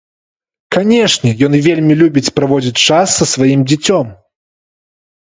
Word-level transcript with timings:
Канечне, 0.75 1.33
ён 1.47 1.57
вельмі 1.65 1.97
любіць 1.99 2.33
праводзіць 2.37 2.81
час 2.87 3.07
са 3.19 3.27
сваім 3.33 3.61
дзіцём. 3.73 4.07